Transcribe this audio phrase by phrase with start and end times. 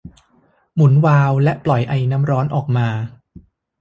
[0.75, 2.87] หมุนวาล์วและปล่อยไอน้ำร้อนออกมา